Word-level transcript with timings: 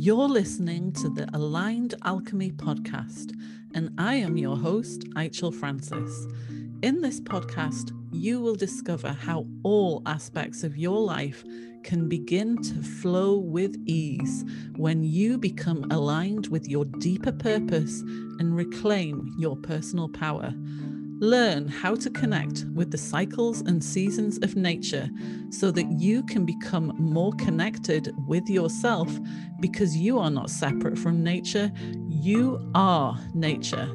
You're 0.00 0.28
listening 0.28 0.92
to 0.92 1.08
the 1.08 1.28
Aligned 1.34 1.94
Alchemy 2.04 2.52
podcast, 2.52 3.32
and 3.74 3.90
I 3.98 4.14
am 4.14 4.36
your 4.36 4.56
host, 4.56 5.00
Aichel 5.16 5.52
Francis. 5.52 6.26
In 6.82 7.00
this 7.02 7.20
podcast, 7.20 7.90
you 8.12 8.40
will 8.40 8.54
discover 8.54 9.08
how 9.08 9.46
all 9.64 10.02
aspects 10.06 10.62
of 10.62 10.76
your 10.76 11.00
life 11.00 11.44
can 11.82 12.08
begin 12.08 12.62
to 12.62 12.82
flow 12.82 13.38
with 13.38 13.76
ease 13.86 14.44
when 14.76 15.02
you 15.02 15.36
become 15.36 15.84
aligned 15.90 16.46
with 16.46 16.68
your 16.68 16.84
deeper 16.84 17.32
purpose 17.32 18.00
and 18.38 18.56
reclaim 18.56 19.34
your 19.36 19.56
personal 19.56 20.08
power. 20.08 20.54
Learn 21.20 21.66
how 21.66 21.96
to 21.96 22.10
connect 22.10 22.64
with 22.74 22.92
the 22.92 22.98
cycles 22.98 23.60
and 23.62 23.82
seasons 23.82 24.38
of 24.38 24.54
nature 24.54 25.10
so 25.50 25.72
that 25.72 25.90
you 25.98 26.22
can 26.22 26.44
become 26.44 26.94
more 26.96 27.32
connected 27.32 28.14
with 28.28 28.48
yourself 28.48 29.10
because 29.58 29.96
you 29.96 30.20
are 30.20 30.30
not 30.30 30.48
separate 30.48 30.96
from 30.96 31.24
nature. 31.24 31.72
You 32.08 32.70
are 32.76 33.18
nature. 33.34 33.90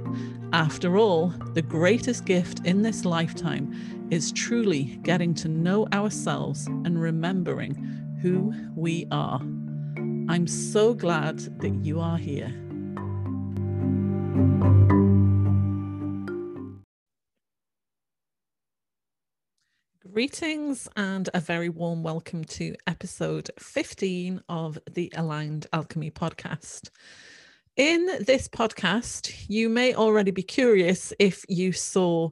After 0.52 0.98
all, 0.98 1.30
the 1.54 1.62
greatest 1.62 2.26
gift 2.26 2.66
in 2.66 2.82
this 2.82 3.06
lifetime 3.06 4.08
is 4.12 4.34
truly 4.34 5.00
getting 5.04 5.34
to 5.36 5.48
know 5.48 5.88
ourselves 5.94 6.68
and 6.68 7.02
remembering 7.02 7.74
who 8.22 8.54
we 8.76 9.08
are. 9.12 9.40
I'm 10.30 10.48
so 10.48 10.94
glad 10.94 11.40
that 11.62 11.86
you 11.86 12.02
are 12.02 12.18
here. 12.18 12.63
Greetings 20.14 20.88
and 20.96 21.28
a 21.34 21.40
very 21.40 21.70
warm 21.70 22.04
welcome 22.04 22.44
to 22.44 22.76
episode 22.86 23.50
15 23.58 24.44
of 24.48 24.78
the 24.92 25.12
Aligned 25.16 25.66
Alchemy 25.74 26.12
podcast. 26.12 26.92
In 27.78 28.06
this 28.20 28.48
podcast, 28.48 29.34
you 29.48 29.70
may 29.70 29.96
already 29.96 30.30
be 30.30 30.44
curious 30.44 31.14
if 31.18 31.44
you 31.50 31.72
saw 31.72 32.30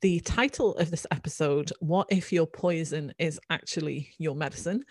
the 0.00 0.20
title 0.20 0.74
of 0.76 0.90
this 0.90 1.06
episode 1.10 1.70
What 1.80 2.06
if 2.10 2.32
your 2.32 2.46
poison 2.46 3.12
is 3.18 3.38
actually 3.50 4.08
your 4.16 4.34
medicine? 4.34 4.82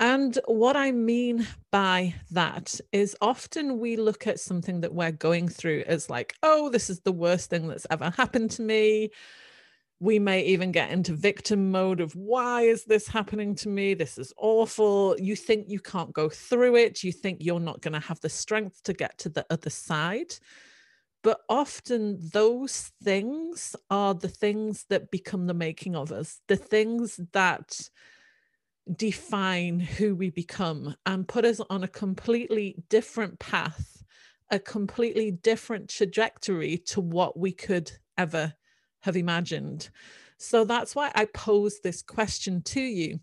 And 0.00 0.36
what 0.46 0.76
I 0.76 0.90
mean 0.90 1.46
by 1.70 2.16
that 2.32 2.80
is 2.90 3.16
often 3.20 3.78
we 3.78 3.94
look 3.94 4.26
at 4.26 4.40
something 4.40 4.80
that 4.80 4.92
we're 4.92 5.12
going 5.12 5.46
through 5.46 5.84
as 5.86 6.10
like, 6.10 6.34
oh, 6.42 6.68
this 6.68 6.90
is 6.90 6.98
the 7.02 7.12
worst 7.12 7.48
thing 7.48 7.68
that's 7.68 7.86
ever 7.90 8.10
happened 8.10 8.50
to 8.52 8.62
me 8.62 9.10
we 10.02 10.18
may 10.18 10.42
even 10.42 10.72
get 10.72 10.90
into 10.90 11.14
victim 11.14 11.70
mode 11.70 12.00
of 12.00 12.12
why 12.16 12.62
is 12.62 12.84
this 12.84 13.06
happening 13.06 13.54
to 13.54 13.68
me? 13.68 13.94
This 13.94 14.18
is 14.18 14.32
awful. 14.36 15.14
You 15.16 15.36
think 15.36 15.66
you 15.68 15.78
can't 15.78 16.12
go 16.12 16.28
through 16.28 16.74
it. 16.74 17.04
You 17.04 17.12
think 17.12 17.38
you're 17.40 17.60
not 17.60 17.82
going 17.82 17.92
to 17.92 18.04
have 18.08 18.18
the 18.20 18.28
strength 18.28 18.82
to 18.82 18.94
get 18.94 19.16
to 19.18 19.28
the 19.28 19.46
other 19.48 19.70
side. 19.70 20.34
But 21.22 21.42
often 21.48 22.18
those 22.32 22.90
things 23.04 23.76
are 23.90 24.12
the 24.12 24.28
things 24.28 24.86
that 24.88 25.12
become 25.12 25.46
the 25.46 25.54
making 25.54 25.94
of 25.94 26.10
us 26.10 26.40
the 26.48 26.56
things 26.56 27.20
that 27.32 27.88
define 28.96 29.78
who 29.78 30.16
we 30.16 30.30
become 30.30 30.96
and 31.06 31.28
put 31.28 31.44
us 31.44 31.60
on 31.70 31.84
a 31.84 31.88
completely 31.88 32.74
different 32.88 33.38
path 33.38 34.02
a 34.50 34.58
completely 34.58 35.30
different 35.30 35.88
trajectory 35.88 36.76
to 36.76 37.00
what 37.00 37.38
we 37.38 37.52
could 37.52 37.92
ever 38.18 38.52
have 39.02 39.16
imagined. 39.16 39.90
So 40.38 40.64
that's 40.64 40.96
why 40.96 41.12
I 41.14 41.26
pose 41.26 41.80
this 41.80 42.02
question 42.02 42.62
to 42.62 42.80
you 42.80 43.20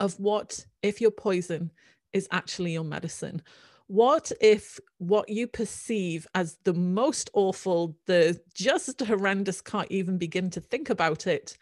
of 0.00 0.18
what 0.18 0.64
if 0.82 1.00
your 1.00 1.10
poison 1.10 1.70
is 2.12 2.28
actually 2.30 2.72
your 2.72 2.84
medicine? 2.84 3.42
What 3.88 4.30
if 4.40 4.78
what 4.98 5.28
you 5.28 5.46
perceive 5.46 6.26
as 6.34 6.58
the 6.64 6.74
most 6.74 7.30
awful, 7.32 7.96
the 8.06 8.40
just 8.54 9.00
horrendous, 9.00 9.60
can't 9.60 9.90
even 9.90 10.18
begin 10.18 10.50
to 10.50 10.60
think 10.60 10.90
about 10.90 11.26
it 11.26 11.56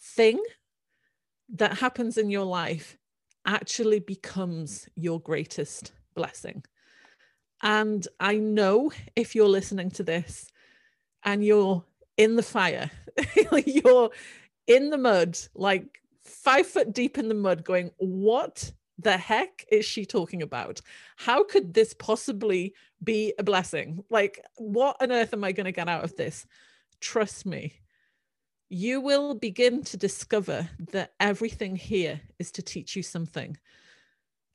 thing 0.00 0.40
that 1.54 1.78
happens 1.78 2.16
in 2.16 2.30
your 2.30 2.44
life 2.44 2.96
actually 3.46 3.98
becomes 3.98 4.88
your 4.94 5.20
greatest 5.20 5.92
blessing? 6.14 6.64
And 7.62 8.06
I 8.18 8.36
know 8.36 8.92
if 9.14 9.34
you're 9.34 9.48
listening 9.48 9.90
to 9.92 10.02
this 10.02 10.48
and 11.24 11.44
you're 11.44 11.84
in 12.16 12.36
the 12.36 12.42
fire. 12.42 12.90
You're 13.66 14.10
in 14.66 14.90
the 14.90 14.98
mud, 14.98 15.38
like 15.54 16.00
five 16.22 16.66
foot 16.66 16.92
deep 16.92 17.18
in 17.18 17.28
the 17.28 17.34
mud, 17.34 17.64
going, 17.64 17.90
What 17.98 18.72
the 18.98 19.16
heck 19.16 19.64
is 19.70 19.84
she 19.84 20.04
talking 20.04 20.42
about? 20.42 20.80
How 21.16 21.44
could 21.44 21.74
this 21.74 21.94
possibly 21.94 22.74
be 23.02 23.34
a 23.38 23.42
blessing? 23.42 24.04
Like, 24.10 24.40
what 24.56 24.96
on 25.00 25.12
earth 25.12 25.32
am 25.32 25.44
I 25.44 25.52
going 25.52 25.64
to 25.64 25.72
get 25.72 25.88
out 25.88 26.04
of 26.04 26.16
this? 26.16 26.46
Trust 27.00 27.44
me, 27.46 27.74
you 28.68 29.00
will 29.00 29.34
begin 29.34 29.82
to 29.84 29.96
discover 29.96 30.68
that 30.92 31.12
everything 31.20 31.76
here 31.76 32.20
is 32.38 32.50
to 32.52 32.62
teach 32.62 32.96
you 32.96 33.02
something. 33.02 33.56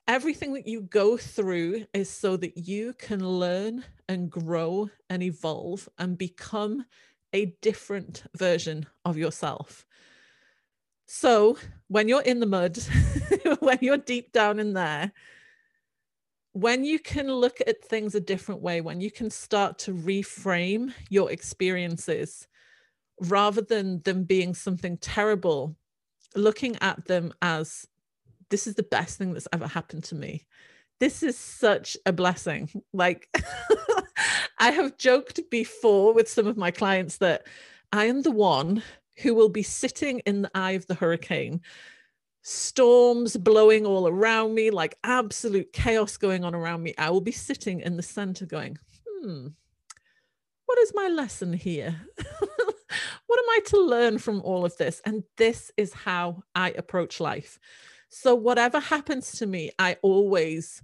Everything 0.08 0.54
that 0.54 0.68
you 0.68 0.82
go 0.82 1.18
through 1.18 1.86
is 1.94 2.10
so 2.10 2.38
that 2.38 2.58
you 2.58 2.94
can 2.94 3.20
learn 3.20 3.84
and 4.08 4.32
grow 4.32 4.90
and 5.10 5.22
evolve 5.22 5.90
and 6.00 6.18
become 6.18 6.86
a 7.34 7.54
different 7.62 8.24
version 8.36 8.86
of 9.06 9.18
yourself. 9.18 9.86
So 11.06 11.58
when 11.88 12.10
you're 12.10 12.22
in 12.22 12.40
the 12.40 12.46
mud, 12.46 12.78
when 13.60 13.80
you're 13.82 13.98
deep 13.98 14.32
down 14.32 14.60
in 14.60 14.74
there, 14.74 15.12
when 16.52 16.84
you 16.84 17.00
can 17.00 17.32
look 17.32 17.60
at 17.66 17.84
things 17.84 18.16
a 18.16 18.20
different 18.20 18.62
way, 18.62 18.82
when 18.82 19.00
you 19.00 19.12
can 19.12 19.30
start 19.30 19.78
to 19.80 19.94
reframe 19.94 20.92
your 21.10 21.32
experiences 21.32 22.48
rather 23.22 23.62
than 23.62 24.02
them 24.02 24.24
being 24.24 24.54
something 24.54 24.98
terrible, 24.98 25.76
looking 26.36 26.76
at 26.82 27.06
them 27.06 27.34
as 27.42 27.88
this 28.50 28.68
is 28.68 28.76
the 28.76 28.84
best 28.84 29.18
thing 29.18 29.34
that's 29.34 29.48
ever 29.54 29.68
happened 29.68 30.04
to 30.06 30.16
me. 30.16 30.46
This 31.00 31.22
is 31.22 31.38
such 31.38 31.96
a 32.06 32.14
blessing. 32.14 32.70
Like, 32.92 33.30
I 34.60 34.72
have 34.72 34.98
joked 34.98 35.40
before 35.50 36.14
with 36.14 36.30
some 36.30 36.48
of 36.48 36.58
my 36.58 36.72
clients 36.72 37.18
that 37.18 37.46
I 37.92 38.06
am 38.06 38.22
the 38.22 38.32
one 38.32 38.84
who 39.22 39.34
will 39.34 39.50
be 39.50 39.64
sitting 39.64 40.20
in 40.20 40.44
the 40.44 40.52
eye 40.54 40.72
of 40.72 40.86
the 40.88 40.96
hurricane, 40.96 41.62
storms 42.42 43.36
blowing 43.36 43.86
all 43.86 44.08
around 44.08 44.54
me, 44.54 44.70
like 44.70 44.98
absolute 45.04 45.74
chaos 45.74 46.18
going 46.18 46.44
on 46.44 46.54
around 46.54 46.84
me. 46.84 46.94
I 46.98 47.10
will 47.10 47.22
be 47.22 47.32
sitting 47.32 47.82
in 47.82 47.98
the 47.98 48.04
center 48.04 48.46
going, 48.46 48.78
hmm, 49.06 49.48
what 50.66 50.78
is 50.80 50.92
my 50.94 51.08
lesson 51.08 51.54
here? 51.54 52.00
what 52.40 53.40
am 53.40 53.50
I 53.50 53.60
to 53.68 53.80
learn 53.80 54.18
from 54.18 54.42
all 54.42 54.66
of 54.66 54.78
this? 54.78 55.02
And 55.06 55.24
this 55.38 55.72
is 55.78 55.94
how 55.94 56.44
I 56.54 56.72
approach 56.72 57.20
life. 57.20 57.60
So, 58.10 58.36
whatever 58.36 58.80
happens 58.80 59.32
to 59.40 59.48
me, 59.48 59.72
I 59.80 59.98
always 60.02 60.82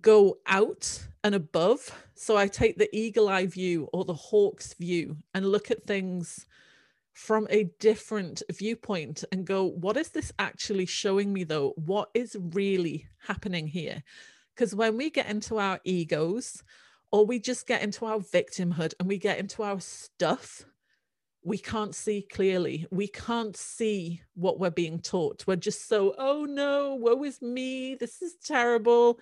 go 0.00 0.38
out 0.46 1.06
and 1.24 1.34
above. 1.34 1.90
So 2.14 2.36
I 2.36 2.46
take 2.46 2.78
the 2.78 2.94
eagle 2.96 3.28
eye 3.28 3.46
view 3.46 3.88
or 3.92 4.04
the 4.04 4.14
hawk's 4.14 4.74
view 4.74 5.16
and 5.34 5.46
look 5.46 5.70
at 5.70 5.84
things 5.84 6.46
from 7.12 7.48
a 7.50 7.64
different 7.80 8.42
viewpoint 8.52 9.24
and 9.32 9.44
go, 9.44 9.64
what 9.64 9.96
is 9.96 10.10
this 10.10 10.32
actually 10.38 10.86
showing 10.86 11.32
me 11.32 11.44
though? 11.44 11.72
What 11.76 12.10
is 12.14 12.36
really 12.52 13.08
happening 13.26 13.66
here? 13.66 14.02
Because 14.54 14.74
when 14.74 14.96
we 14.96 15.10
get 15.10 15.28
into 15.28 15.58
our 15.58 15.80
egos 15.84 16.62
or 17.10 17.26
we 17.26 17.40
just 17.40 17.66
get 17.66 17.82
into 17.82 18.04
our 18.04 18.18
victimhood 18.18 18.94
and 18.98 19.08
we 19.08 19.18
get 19.18 19.38
into 19.38 19.62
our 19.62 19.80
stuff, 19.80 20.64
we 21.44 21.58
can't 21.58 21.94
see 21.94 22.22
clearly. 22.22 22.86
We 22.90 23.08
can't 23.08 23.56
see 23.56 24.22
what 24.34 24.60
we're 24.60 24.70
being 24.70 25.00
taught. 25.00 25.44
We're 25.46 25.56
just 25.56 25.88
so, 25.88 26.14
oh 26.18 26.44
no, 26.44 26.94
woe 26.94 27.22
is 27.24 27.40
me. 27.40 27.94
This 27.94 28.22
is 28.22 28.36
terrible 28.44 29.18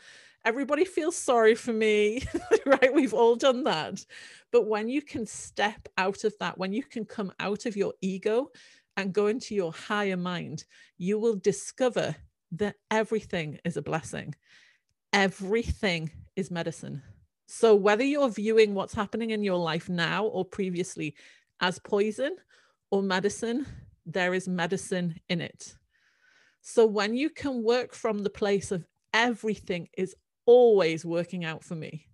everybody 0.46 0.84
feels 0.84 1.16
sorry 1.16 1.56
for 1.56 1.72
me, 1.72 2.22
right? 2.66 2.94
We've 2.94 3.12
all 3.12 3.34
done 3.34 3.64
that. 3.64 4.06
But 4.52 4.66
when 4.68 4.88
you 4.88 5.02
can 5.02 5.26
step 5.26 5.88
out 5.98 6.22
of 6.22 6.34
that, 6.38 6.56
when 6.56 6.72
you 6.72 6.84
can 6.84 7.04
come 7.04 7.32
out 7.40 7.66
of 7.66 7.76
your 7.76 7.92
ego 8.00 8.50
and 8.96 9.12
go 9.12 9.26
into 9.26 9.54
your 9.56 9.72
higher 9.72 10.16
mind, 10.16 10.64
you 10.96 11.18
will 11.18 11.34
discover 11.34 12.14
that 12.52 12.76
everything 12.92 13.58
is 13.64 13.76
a 13.76 13.82
blessing. 13.82 14.34
Everything 15.12 16.12
is 16.36 16.50
medicine. 16.50 17.02
So, 17.48 17.74
whether 17.74 18.04
you're 18.04 18.28
viewing 18.28 18.74
what's 18.74 18.94
happening 18.94 19.30
in 19.30 19.42
your 19.42 19.58
life 19.58 19.88
now 19.88 20.26
or 20.26 20.44
previously 20.44 21.14
as 21.60 21.78
poison 21.80 22.36
or 22.90 23.02
medicine, 23.02 23.66
there 24.04 24.34
is 24.34 24.48
medicine 24.48 25.16
in 25.28 25.40
it. 25.40 25.74
So, 26.60 26.86
when 26.86 27.16
you 27.16 27.30
can 27.30 27.62
work 27.62 27.94
from 27.94 28.22
the 28.22 28.30
place 28.30 28.72
of 28.72 28.84
everything 29.12 29.88
is 29.96 30.14
always 30.46 31.04
working 31.04 31.44
out 31.44 31.62
for 31.62 31.74
me. 31.74 32.06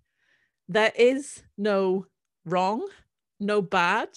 There 0.67 0.91
is 0.95 1.43
no 1.57 2.07
wrong, 2.45 2.87
no 3.39 3.61
bad. 3.61 4.09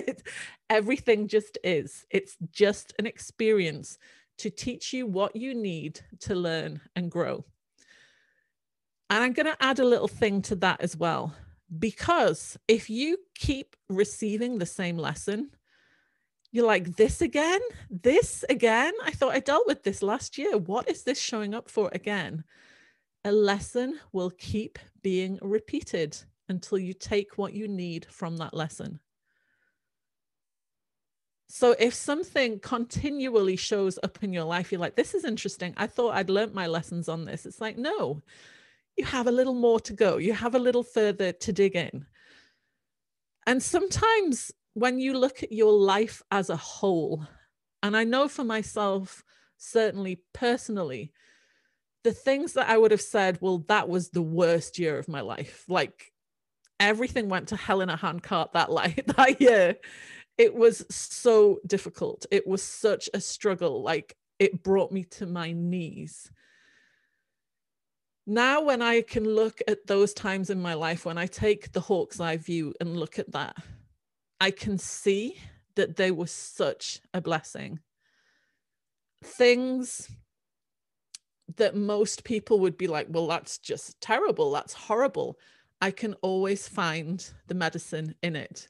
Everything 0.70 1.28
just 1.28 1.58
is. 1.62 2.06
It's 2.10 2.36
just 2.50 2.94
an 2.98 3.06
experience 3.06 3.98
to 4.38 4.50
teach 4.50 4.92
you 4.92 5.06
what 5.06 5.36
you 5.36 5.54
need 5.54 6.00
to 6.20 6.34
learn 6.34 6.80
and 6.96 7.10
grow. 7.10 7.44
And 9.10 9.22
I'm 9.22 9.32
going 9.32 9.46
to 9.46 9.62
add 9.62 9.80
a 9.80 9.84
little 9.84 10.08
thing 10.08 10.40
to 10.42 10.56
that 10.56 10.80
as 10.80 10.96
well. 10.96 11.34
Because 11.78 12.58
if 12.66 12.88
you 12.88 13.18
keep 13.34 13.76
receiving 13.88 14.58
the 14.58 14.66
same 14.66 14.96
lesson, 14.96 15.50
you're 16.52 16.66
like, 16.66 16.96
this 16.96 17.20
again? 17.20 17.60
This 17.90 18.44
again? 18.48 18.92
I 19.04 19.10
thought 19.10 19.34
I 19.34 19.40
dealt 19.40 19.66
with 19.66 19.82
this 19.82 20.02
last 20.02 20.38
year. 20.38 20.56
What 20.56 20.88
is 20.88 21.04
this 21.04 21.20
showing 21.20 21.54
up 21.54 21.68
for 21.70 21.90
again? 21.92 22.44
A 23.24 23.32
lesson 23.32 23.98
will 24.12 24.30
keep 24.30 24.78
being 25.02 25.38
repeated 25.42 26.16
until 26.48 26.78
you 26.78 26.94
take 26.94 27.36
what 27.36 27.52
you 27.52 27.68
need 27.68 28.06
from 28.10 28.38
that 28.38 28.54
lesson. 28.54 29.00
So 31.48 31.74
if 31.78 31.94
something 31.94 32.60
continually 32.60 33.56
shows 33.56 33.98
up 34.02 34.22
in 34.22 34.32
your 34.32 34.44
life, 34.44 34.70
you're 34.70 34.80
like, 34.80 34.94
this 34.94 35.14
is 35.14 35.24
interesting. 35.24 35.74
I 35.76 35.86
thought 35.88 36.14
I'd 36.14 36.30
learnt 36.30 36.54
my 36.54 36.68
lessons 36.68 37.08
on 37.08 37.24
this. 37.24 37.44
It's 37.44 37.60
like, 37.60 37.76
no, 37.76 38.22
you 38.96 39.04
have 39.04 39.26
a 39.26 39.32
little 39.32 39.54
more 39.54 39.80
to 39.80 39.92
go. 39.92 40.16
You 40.16 40.32
have 40.32 40.54
a 40.54 40.60
little 40.60 40.84
further 40.84 41.32
to 41.32 41.52
dig 41.52 41.74
in. 41.74 42.06
And 43.46 43.62
sometimes 43.62 44.52
when 44.74 45.00
you 45.00 45.18
look 45.18 45.42
at 45.42 45.50
your 45.50 45.72
life 45.72 46.22
as 46.30 46.50
a 46.50 46.56
whole, 46.56 47.26
and 47.82 47.96
I 47.96 48.04
know 48.04 48.28
for 48.28 48.44
myself, 48.44 49.24
certainly 49.58 50.22
personally, 50.32 51.12
the 52.02 52.12
things 52.12 52.54
that 52.54 52.68
I 52.68 52.78
would 52.78 52.90
have 52.90 53.00
said, 53.00 53.38
well, 53.40 53.58
that 53.68 53.88
was 53.88 54.10
the 54.10 54.22
worst 54.22 54.78
year 54.78 54.98
of 54.98 55.08
my 55.08 55.20
life. 55.20 55.64
Like 55.68 56.12
everything 56.78 57.28
went 57.28 57.48
to 57.48 57.56
hell 57.56 57.80
in 57.80 57.90
a 57.90 57.96
handcart 57.96 58.52
that 58.54 58.70
light 58.80 59.06
that 59.16 59.40
year. 59.40 59.76
It 60.38 60.54
was 60.54 60.84
so 60.88 61.60
difficult. 61.66 62.26
It 62.30 62.46
was 62.46 62.62
such 62.62 63.10
a 63.12 63.20
struggle. 63.20 63.82
Like 63.82 64.16
it 64.38 64.62
brought 64.62 64.90
me 64.90 65.04
to 65.04 65.26
my 65.26 65.52
knees. 65.52 66.30
Now, 68.26 68.62
when 68.62 68.80
I 68.80 69.02
can 69.02 69.24
look 69.24 69.60
at 69.66 69.86
those 69.86 70.14
times 70.14 70.50
in 70.50 70.62
my 70.62 70.74
life, 70.74 71.04
when 71.04 71.18
I 71.18 71.26
take 71.26 71.72
the 71.72 71.80
hawk's 71.80 72.20
eye 72.20 72.36
view 72.36 72.72
and 72.80 72.96
look 72.96 73.18
at 73.18 73.32
that, 73.32 73.56
I 74.40 74.50
can 74.50 74.78
see 74.78 75.36
that 75.74 75.96
they 75.96 76.10
were 76.10 76.26
such 76.26 77.00
a 77.12 77.20
blessing. 77.20 77.80
Things 79.24 80.08
that 81.56 81.76
most 81.76 82.24
people 82.24 82.60
would 82.60 82.76
be 82.76 82.86
like, 82.86 83.06
well, 83.08 83.26
that's 83.26 83.58
just 83.58 84.00
terrible. 84.00 84.50
That's 84.50 84.72
horrible. 84.72 85.38
I 85.80 85.90
can 85.90 86.14
always 86.22 86.68
find 86.68 87.26
the 87.48 87.54
medicine 87.54 88.14
in 88.22 88.36
it. 88.36 88.68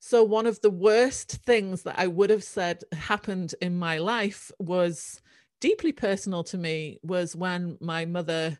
So, 0.00 0.24
one 0.24 0.46
of 0.46 0.60
the 0.60 0.70
worst 0.70 1.32
things 1.44 1.82
that 1.82 1.98
I 1.98 2.06
would 2.06 2.30
have 2.30 2.42
said 2.42 2.82
happened 2.92 3.54
in 3.60 3.78
my 3.78 3.98
life 3.98 4.50
was 4.58 5.20
deeply 5.60 5.92
personal 5.92 6.42
to 6.44 6.58
me 6.58 6.98
was 7.02 7.36
when 7.36 7.76
my 7.80 8.06
mother 8.06 8.58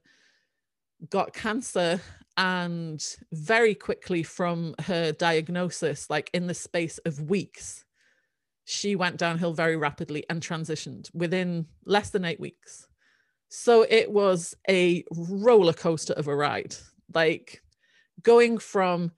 got 1.08 1.32
cancer 1.32 2.00
and 2.36 3.04
very 3.32 3.74
quickly 3.74 4.22
from 4.22 4.74
her 4.84 5.12
diagnosis, 5.12 6.08
like 6.10 6.30
in 6.32 6.46
the 6.46 6.54
space 6.54 6.98
of 6.98 7.30
weeks, 7.30 7.84
she 8.64 8.94
went 8.94 9.16
downhill 9.16 9.52
very 9.52 9.76
rapidly 9.76 10.24
and 10.30 10.42
transitioned 10.42 11.12
within 11.14 11.66
less 11.84 12.10
than 12.10 12.24
eight 12.24 12.38
weeks. 12.38 12.86
So 13.50 13.84
it 13.88 14.10
was 14.10 14.56
a 14.68 15.04
roller 15.10 15.72
coaster 15.72 16.12
of 16.12 16.28
a 16.28 16.34
ride, 16.34 16.76
like 17.12 17.62
going 18.22 18.58
from 18.58 19.10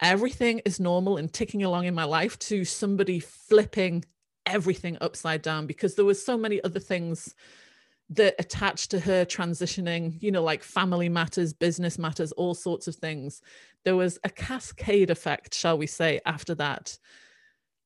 everything 0.00 0.60
is 0.64 0.80
normal 0.80 1.18
and 1.18 1.30
ticking 1.30 1.62
along 1.62 1.84
in 1.84 1.94
my 1.94 2.04
life 2.04 2.38
to 2.38 2.64
somebody 2.64 3.20
flipping 3.20 4.04
everything 4.46 4.96
upside 5.02 5.42
down 5.42 5.66
because 5.66 5.94
there 5.94 6.04
was 6.04 6.24
so 6.24 6.36
many 6.36 6.64
other 6.64 6.80
things 6.80 7.34
that 8.08 8.34
attached 8.38 8.90
to 8.90 8.98
her 8.98 9.24
transitioning 9.24 10.20
you 10.20 10.32
know 10.32 10.42
like 10.42 10.62
family 10.62 11.08
matters 11.08 11.52
business 11.52 11.98
matters 11.98 12.32
all 12.32 12.54
sorts 12.54 12.88
of 12.88 12.96
things. 12.96 13.42
There 13.84 13.96
was 13.96 14.18
a 14.24 14.30
cascade 14.30 15.10
effect 15.10 15.54
shall 15.54 15.76
we 15.76 15.86
say 15.86 16.20
after 16.24 16.54
that. 16.54 16.98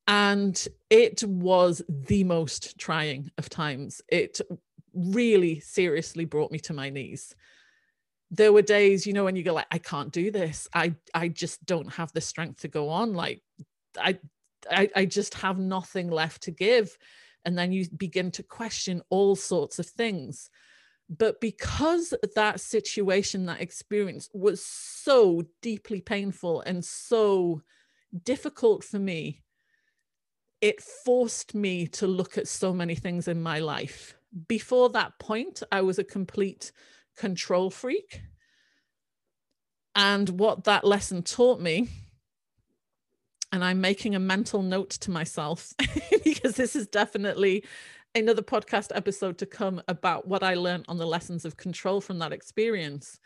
And 0.07 0.65
it 0.89 1.23
was 1.25 1.81
the 1.89 2.23
most 2.23 2.77
trying 2.77 3.29
of 3.37 3.49
times. 3.49 4.01
It 4.07 4.39
really 4.97 5.59
seriously 5.59 6.25
brought 6.25 6.51
me 6.51 6.59
to 6.59 6.73
my 6.73 6.89
knees. 6.89 7.35
There 8.31 8.51
were 8.51 8.61
days 8.61 9.05
you 9.07 9.13
know 9.13 9.23
when 9.23 9.35
you 9.35 9.43
go 9.43 9.53
like 9.53 9.67
i 9.71 9.77
can't 9.77 10.11
do 10.11 10.31
this. 10.31 10.67
I 10.73 10.95
i 11.13 11.27
just 11.27 11.65
don't 11.65 11.91
have 11.93 12.11
the 12.13 12.21
strength 12.21 12.61
to 12.61 12.67
go 12.67 12.89
on. 12.89 13.13
Like 13.13 13.41
i 13.99 14.17
i, 14.69 14.89
I 14.95 15.05
just 15.05 15.35
have 15.35 15.59
nothing 15.59 16.09
left 16.09 16.43
to 16.43 16.51
give. 16.51 16.97
And 17.45 17.57
then 17.57 17.71
you 17.71 17.87
begin 17.95 18.31
to 18.31 18.43
question 18.43 19.01
all 19.09 19.35
sorts 19.35 19.79
of 19.79 19.85
things. 19.85 20.49
But 21.09 21.39
because 21.39 22.13
that 22.35 22.59
situation 22.59 23.45
that 23.45 23.61
experience 23.61 24.27
was 24.33 24.65
so 24.65 25.43
deeply 25.61 26.01
painful 26.01 26.61
and 26.61 26.83
so 26.83 27.61
difficult 28.23 28.83
for 28.83 28.99
me 28.99 29.41
it 30.59 30.81
forced 30.81 31.53
me 31.53 31.87
to 31.87 32.07
look 32.07 32.37
at 32.37 32.47
so 32.47 32.73
many 32.73 32.95
things 32.95 33.27
in 33.27 33.41
my 33.41 33.59
life 33.59 34.16
before 34.47 34.89
that 34.89 35.17
point 35.19 35.63
i 35.71 35.81
was 35.81 35.97
a 35.97 36.03
complete 36.03 36.71
control 37.17 37.69
freak. 37.69 38.21
And 39.95 40.29
what 40.29 40.63
that 40.65 40.85
lesson 40.85 41.23
taught 41.23 41.59
me, 41.59 41.89
and 43.51 43.63
I'm 43.63 43.81
making 43.81 44.13
a 44.13 44.19
mental 44.19 44.61
note 44.61 44.91
to 44.91 45.11
myself 45.11 45.73
because 46.23 46.55
this 46.55 46.75
is 46.75 46.87
definitely 46.87 47.65
another 48.13 48.43
podcast 48.43 48.91
episode 48.93 49.37
to 49.39 49.45
come 49.45 49.81
about 49.87 50.27
what 50.27 50.43
I 50.43 50.53
learned 50.53 50.85
on 50.87 50.97
the 50.97 51.07
lessons 51.07 51.45
of 51.45 51.57
control 51.57 51.99
from 51.99 52.19
that 52.19 52.31
experience. 52.31 53.19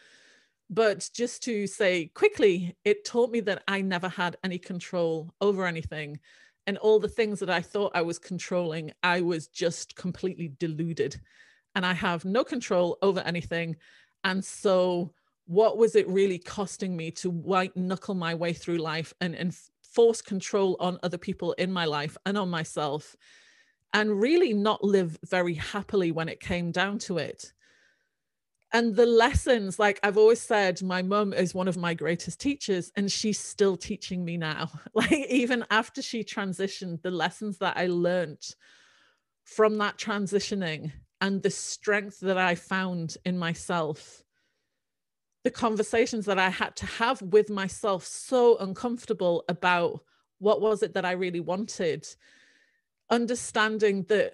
But 0.69 1.09
just 1.13 1.43
to 1.43 1.67
say 1.67 2.07
quickly, 2.13 2.77
it 2.85 3.03
taught 3.03 3.31
me 3.31 3.41
that 3.41 3.63
I 3.67 3.81
never 3.81 4.07
had 4.07 4.37
any 4.43 4.57
control 4.57 5.33
over 5.41 5.65
anything. 5.65 6.19
And 6.71 6.77
all 6.77 6.99
the 6.99 7.09
things 7.09 7.41
that 7.41 7.49
I 7.49 7.59
thought 7.59 7.91
I 7.93 8.01
was 8.01 8.17
controlling, 8.17 8.93
I 9.03 9.19
was 9.19 9.47
just 9.47 9.93
completely 9.97 10.53
deluded 10.57 11.19
and 11.75 11.85
I 11.85 11.91
have 11.91 12.23
no 12.23 12.45
control 12.45 12.97
over 13.01 13.19
anything. 13.19 13.75
And 14.23 14.41
so, 14.41 15.11
what 15.47 15.77
was 15.77 15.97
it 15.97 16.07
really 16.07 16.39
costing 16.39 16.95
me 16.95 17.11
to 17.11 17.29
white 17.29 17.75
knuckle 17.75 18.15
my 18.15 18.33
way 18.33 18.53
through 18.53 18.77
life 18.77 19.13
and, 19.19 19.35
and 19.35 19.53
force 19.81 20.21
control 20.21 20.77
on 20.79 20.97
other 21.03 21.17
people 21.17 21.51
in 21.57 21.73
my 21.73 21.83
life 21.83 22.15
and 22.25 22.37
on 22.37 22.49
myself, 22.49 23.17
and 23.93 24.21
really 24.21 24.53
not 24.53 24.81
live 24.81 25.19
very 25.25 25.55
happily 25.55 26.13
when 26.13 26.29
it 26.29 26.39
came 26.39 26.71
down 26.71 26.99
to 26.99 27.17
it? 27.17 27.51
And 28.73 28.95
the 28.95 29.05
lessons 29.05 29.77
like 29.79 29.99
i've 30.03 30.17
always 30.17 30.41
said 30.41 30.81
my 30.81 31.01
mum 31.01 31.33
is 31.33 31.53
one 31.53 31.67
of 31.67 31.77
my 31.77 31.93
greatest 31.93 32.39
teachers 32.39 32.91
and 32.95 33.11
she's 33.11 33.39
still 33.39 33.75
teaching 33.75 34.23
me 34.23 34.37
now. 34.37 34.69
Like 34.93 35.11
even 35.11 35.65
after 35.69 36.01
she 36.01 36.23
transitioned 36.23 37.01
the 37.01 37.11
lessons 37.11 37.57
that 37.59 37.77
i 37.77 37.87
learned 37.87 38.55
from 39.43 39.77
that 39.77 39.97
transitioning 39.97 40.91
and 41.19 41.43
the 41.43 41.49
strength 41.49 42.19
that 42.21 42.37
I 42.37 42.55
found 42.55 43.17
in 43.25 43.37
myself, 43.37 44.23
the 45.43 45.51
conversations 45.51 46.25
that 46.25 46.39
I 46.39 46.49
had 46.49 46.75
to 46.77 46.85
have 46.85 47.21
with 47.21 47.49
myself, 47.49 48.05
so 48.05 48.57
uncomfortable 48.57 49.43
about 49.47 50.01
what 50.39 50.61
was 50.61 50.81
it 50.81 50.93
that 50.95 51.05
I 51.05 51.11
really 51.11 51.39
wanted, 51.39 52.07
understanding 53.09 54.03
that 54.09 54.33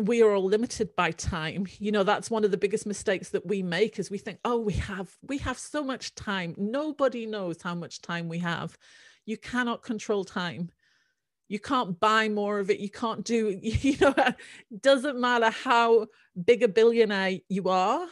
we 0.00 0.22
are 0.22 0.32
all 0.32 0.44
limited 0.44 0.94
by 0.96 1.10
time. 1.12 1.66
You 1.78 1.92
know 1.92 2.02
that's 2.02 2.30
one 2.30 2.44
of 2.44 2.50
the 2.50 2.56
biggest 2.56 2.86
mistakes 2.86 3.30
that 3.30 3.46
we 3.46 3.62
make 3.62 3.98
is 3.98 4.10
we 4.10 4.18
think 4.18 4.38
oh 4.44 4.58
we 4.58 4.72
have 4.74 5.14
we 5.22 5.38
have 5.38 5.58
so 5.58 5.84
much 5.84 6.14
time. 6.14 6.54
Nobody 6.56 7.26
knows 7.26 7.60
how 7.62 7.74
much 7.74 8.00
time 8.00 8.28
we 8.28 8.38
have. 8.38 8.76
You 9.26 9.36
cannot 9.36 9.82
control 9.82 10.24
time. 10.24 10.70
You 11.48 11.58
can't 11.58 11.98
buy 11.98 12.28
more 12.28 12.60
of 12.60 12.70
it. 12.70 12.80
You 12.80 12.90
can't 12.90 13.24
do 13.24 13.58
you 13.62 13.96
know 14.00 14.14
doesn't 14.80 15.20
matter 15.20 15.50
how 15.50 16.06
big 16.42 16.62
a 16.62 16.68
billionaire 16.68 17.38
you 17.48 17.68
are. 17.68 18.06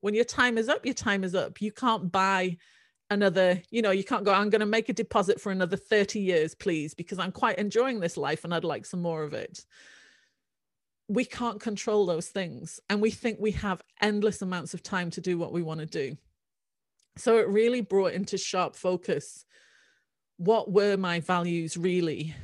When 0.00 0.14
your 0.14 0.24
time 0.24 0.58
is 0.58 0.68
up 0.68 0.84
your 0.84 0.94
time 0.94 1.24
is 1.24 1.34
up. 1.34 1.60
You 1.60 1.72
can't 1.72 2.10
buy 2.10 2.56
another 3.10 3.60
you 3.70 3.82
know 3.82 3.90
you 3.90 4.04
can't 4.04 4.24
go 4.24 4.32
i'm 4.32 4.50
going 4.50 4.60
to 4.60 4.66
make 4.66 4.88
a 4.88 4.92
deposit 4.92 5.40
for 5.40 5.50
another 5.50 5.76
30 5.76 6.20
years 6.20 6.54
please 6.54 6.94
because 6.94 7.18
i'm 7.18 7.32
quite 7.32 7.58
enjoying 7.58 7.98
this 7.98 8.16
life 8.16 8.44
and 8.44 8.54
i'd 8.54 8.62
like 8.62 8.86
some 8.86 9.02
more 9.02 9.24
of 9.24 9.34
it 9.34 9.64
we 11.10 11.24
can't 11.24 11.60
control 11.60 12.06
those 12.06 12.28
things 12.28 12.80
and 12.88 13.00
we 13.00 13.10
think 13.10 13.38
we 13.40 13.50
have 13.50 13.82
endless 14.00 14.42
amounts 14.42 14.74
of 14.74 14.82
time 14.82 15.10
to 15.10 15.20
do 15.20 15.36
what 15.36 15.52
we 15.52 15.62
want 15.62 15.80
to 15.80 15.86
do 15.86 16.16
so 17.16 17.38
it 17.38 17.48
really 17.48 17.80
brought 17.80 18.12
into 18.12 18.38
sharp 18.38 18.76
focus 18.76 19.44
what 20.36 20.70
were 20.70 20.96
my 20.96 21.20
values 21.20 21.76
really 21.76 22.34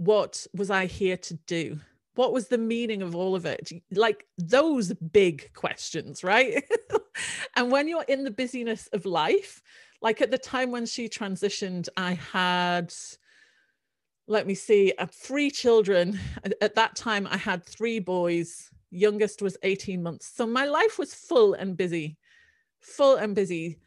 what 0.00 0.46
was 0.54 0.70
I 0.70 0.86
here 0.86 1.18
to 1.18 1.34
do? 1.46 1.78
What 2.14 2.32
was 2.32 2.48
the 2.48 2.56
meaning 2.56 3.02
of 3.02 3.14
all 3.14 3.34
of 3.34 3.44
it? 3.44 3.70
Like 3.92 4.26
those 4.38 4.94
big 4.94 5.52
questions, 5.52 6.24
right? 6.24 6.64
and 7.56 7.70
when 7.70 7.86
you're 7.86 8.06
in 8.08 8.24
the 8.24 8.30
busyness 8.30 8.88
of 8.94 9.04
life, 9.04 9.60
like 10.00 10.22
at 10.22 10.30
the 10.30 10.38
time 10.38 10.70
when 10.70 10.86
she 10.86 11.06
transitioned, 11.06 11.90
I 11.98 12.14
had, 12.14 12.94
let 14.30 14.46
me 14.46 14.54
see, 14.54 14.92
uh, 14.96 15.06
three 15.10 15.50
children. 15.50 16.18
At 16.60 16.76
that 16.76 16.94
time, 16.94 17.26
I 17.28 17.36
had 17.36 17.64
three 17.64 17.98
boys. 17.98 18.70
Youngest 18.92 19.42
was 19.42 19.56
18 19.64 20.00
months. 20.00 20.30
So 20.32 20.46
my 20.46 20.66
life 20.66 21.00
was 21.00 21.12
full 21.12 21.54
and 21.54 21.76
busy, 21.76 22.16
full 22.78 23.16
and 23.16 23.34
busy. 23.34 23.80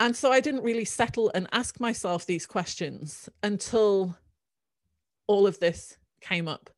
And 0.00 0.16
so 0.16 0.32
I 0.32 0.40
didn't 0.40 0.62
really 0.62 0.86
settle 0.86 1.30
and 1.34 1.46
ask 1.52 1.80
myself 1.80 2.24
these 2.24 2.46
questions 2.46 3.28
until 3.42 4.16
all 5.26 5.46
of 5.46 5.58
this 5.60 5.98
came 6.22 6.48
up. 6.48 6.70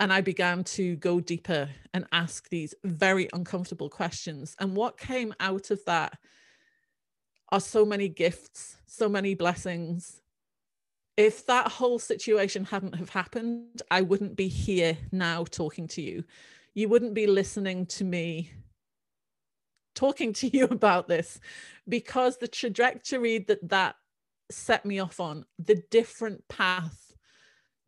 And 0.00 0.12
I 0.12 0.22
began 0.22 0.64
to 0.64 0.96
go 0.96 1.20
deeper 1.20 1.68
and 1.94 2.04
ask 2.10 2.48
these 2.48 2.74
very 2.82 3.28
uncomfortable 3.32 3.88
questions. 3.88 4.56
And 4.58 4.74
what 4.74 4.98
came 4.98 5.32
out 5.38 5.70
of 5.70 5.84
that 5.84 6.18
are 7.52 7.60
so 7.60 7.84
many 7.84 8.08
gifts, 8.08 8.76
so 8.86 9.08
many 9.08 9.36
blessings. 9.36 10.21
If 11.16 11.46
that 11.46 11.68
whole 11.68 11.98
situation 11.98 12.64
hadn't 12.64 12.94
have 12.96 13.10
happened, 13.10 13.82
I 13.90 14.00
wouldn't 14.00 14.36
be 14.36 14.48
here 14.48 14.96
now 15.10 15.44
talking 15.44 15.86
to 15.88 16.02
you. 16.02 16.24
You 16.74 16.88
wouldn't 16.88 17.14
be 17.14 17.26
listening 17.26 17.86
to 17.86 18.04
me 18.04 18.50
talking 19.94 20.32
to 20.32 20.48
you 20.48 20.64
about 20.70 21.08
this 21.08 21.38
because 21.88 22.38
the 22.38 22.48
trajectory 22.48 23.38
that 23.38 23.68
that 23.68 23.96
set 24.50 24.84
me 24.84 24.98
off 24.98 25.20
on, 25.20 25.44
the 25.58 25.82
different 25.90 26.46
path 26.48 27.12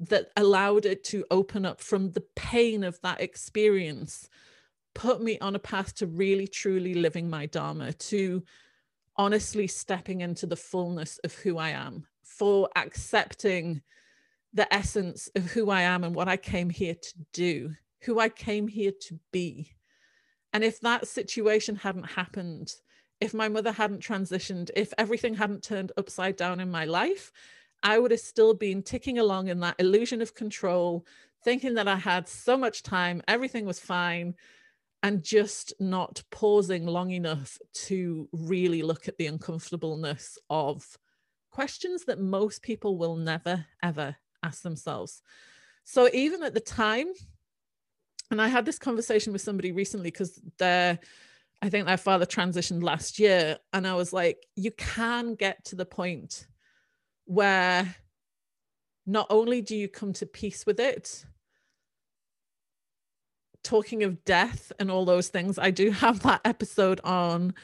that 0.00 0.30
allowed 0.36 0.86
it 0.86 1.04
to 1.04 1.24
open 1.30 1.64
up 1.64 1.80
from 1.80 2.10
the 2.12 2.24
pain 2.34 2.84
of 2.84 3.00
that 3.02 3.20
experience, 3.20 4.28
put 4.94 5.22
me 5.22 5.38
on 5.38 5.54
a 5.54 5.58
path 5.58 5.94
to 5.94 6.06
really 6.06 6.48
truly 6.48 6.94
living 6.94 7.28
my 7.28 7.46
Dharma, 7.46 7.92
to 7.92 8.42
honestly 9.16 9.66
stepping 9.66 10.20
into 10.20 10.46
the 10.46 10.56
fullness 10.56 11.18
of 11.24 11.34
who 11.34 11.58
I 11.58 11.70
am, 11.70 12.06
for 12.38 12.68
accepting 12.76 13.82
the 14.52 14.72
essence 14.72 15.28
of 15.34 15.44
who 15.44 15.70
I 15.70 15.82
am 15.82 16.04
and 16.04 16.14
what 16.14 16.28
I 16.28 16.36
came 16.36 16.70
here 16.70 16.94
to 16.94 17.14
do, 17.32 17.72
who 18.02 18.18
I 18.20 18.28
came 18.28 18.68
here 18.68 18.92
to 19.02 19.18
be. 19.32 19.72
And 20.52 20.62
if 20.62 20.80
that 20.80 21.08
situation 21.08 21.76
hadn't 21.76 22.04
happened, 22.10 22.72
if 23.20 23.34
my 23.34 23.48
mother 23.48 23.72
hadn't 23.72 24.02
transitioned, 24.02 24.70
if 24.76 24.92
everything 24.98 25.34
hadn't 25.34 25.64
turned 25.64 25.92
upside 25.96 26.36
down 26.36 26.60
in 26.60 26.70
my 26.70 26.84
life, 26.84 27.32
I 27.82 27.98
would 27.98 28.12
have 28.12 28.20
still 28.20 28.54
been 28.54 28.82
ticking 28.82 29.18
along 29.18 29.48
in 29.48 29.60
that 29.60 29.76
illusion 29.78 30.22
of 30.22 30.34
control, 30.34 31.04
thinking 31.42 31.74
that 31.74 31.88
I 31.88 31.96
had 31.96 32.28
so 32.28 32.56
much 32.56 32.82
time, 32.82 33.22
everything 33.28 33.66
was 33.66 33.80
fine, 33.80 34.34
and 35.02 35.22
just 35.22 35.74
not 35.78 36.22
pausing 36.30 36.86
long 36.86 37.10
enough 37.10 37.58
to 37.86 38.28
really 38.32 38.82
look 38.82 39.06
at 39.06 39.18
the 39.18 39.26
uncomfortableness 39.26 40.38
of 40.48 40.98
questions 41.54 42.04
that 42.06 42.18
most 42.18 42.62
people 42.62 42.98
will 42.98 43.14
never, 43.14 43.64
ever 43.80 44.16
ask 44.42 44.62
themselves. 44.62 45.22
So 45.84 46.08
even 46.12 46.42
at 46.42 46.52
the 46.52 46.58
time, 46.58 47.06
and 48.32 48.42
I 48.42 48.48
had 48.48 48.64
this 48.64 48.78
conversation 48.78 49.32
with 49.32 49.40
somebody 49.40 49.70
recently 49.70 50.10
because 50.10 50.40
their, 50.58 50.98
I 51.62 51.68
think 51.68 51.86
their 51.86 51.96
father 51.96 52.26
transitioned 52.26 52.82
last 52.82 53.20
year, 53.20 53.58
and 53.72 53.86
I 53.86 53.94
was 53.94 54.12
like, 54.12 54.44
you 54.56 54.72
can 54.72 55.36
get 55.36 55.64
to 55.66 55.76
the 55.76 55.86
point 55.86 56.48
where 57.26 57.94
not 59.06 59.28
only 59.30 59.60
do 59.60 59.76
you 59.76 59.86
come 59.86 60.12
to 60.14 60.26
peace 60.26 60.66
with 60.66 60.80
it, 60.80 61.24
talking 63.62 64.02
of 64.02 64.24
death 64.24 64.72
and 64.80 64.90
all 64.90 65.04
those 65.04 65.28
things, 65.28 65.56
I 65.56 65.70
do 65.70 65.92
have 65.92 66.20
that 66.24 66.40
episode 66.44 67.00
on 67.04 67.54